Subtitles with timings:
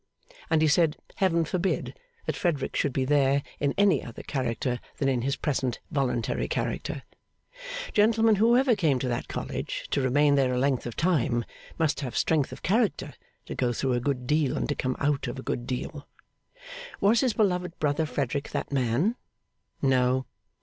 [0.49, 1.93] And, he said, Heaven forbid
[2.25, 7.03] that Frederick should be there in any other character than in his present voluntary character!
[7.93, 11.45] Gentlemen, whoever came to that College, to remain there a length of time,
[11.77, 13.13] must have strength of character
[13.45, 16.07] to go through a good deal and to come out of a good deal.
[16.99, 19.17] Was his beloved brother Frederick that man?
[19.83, 20.25] No.